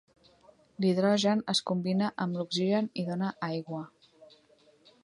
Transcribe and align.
L'hidrogen 0.85 1.43
es 1.53 1.61
combina 1.73 2.09
amb 2.27 2.41
l'oxigen 2.41 2.91
i 3.03 3.07
dona 3.13 3.31
aigua. 3.51 3.85